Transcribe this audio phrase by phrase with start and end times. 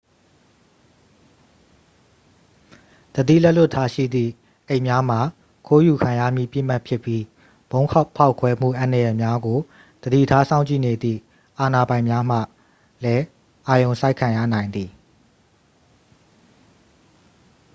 [3.15, 4.31] သတိလက်လွတ်ထားရှိသည့်
[4.67, 5.19] အိတ်များမှာ
[5.67, 7.23] ခိုးယူခံရမည့် ပစ်မှတ်ဖြစ်ပြီး
[7.71, 9.59] ဗုံးဖောက်ခွဲမှုအန္တရာယ်များကို
[10.03, 11.19] သတိထားစောင့်ကြည့်နေသည့်
[11.59, 12.37] အာဏာပိုင်များမှ
[13.03, 13.23] လည်း
[13.67, 14.89] အာရုံစိုက်ခံရနိုင်သည်